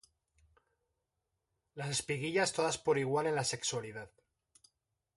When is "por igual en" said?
2.79-3.35